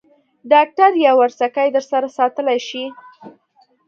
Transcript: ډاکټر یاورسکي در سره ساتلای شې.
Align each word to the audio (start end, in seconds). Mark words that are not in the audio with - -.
ډاکټر 0.51 0.91
یاورسکي 1.05 1.67
در 1.75 1.83
سره 1.91 2.07
ساتلای 2.17 2.59
شې. 2.67 2.85